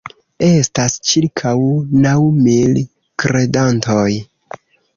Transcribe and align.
Estas 0.45 0.95
ĉirkaŭ 1.09 1.51
naŭ 2.07 2.15
mil 2.39 2.81
kredantoj. 3.25 4.09